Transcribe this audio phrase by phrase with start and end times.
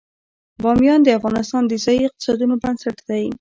[0.63, 3.23] بامیان د افغانستان د ځایي اقتصادونو بنسټ دی.